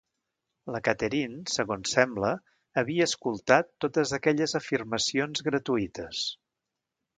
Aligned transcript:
La 0.75 0.79
Catherine, 0.85 1.41
segons 1.55 1.93
sembla, 1.97 2.31
havia 2.83 3.07
escoltat 3.11 3.71
totes 3.85 4.15
aquelles 4.19 4.59
afirmacions 4.63 5.47
gratuïtes. 5.51 6.27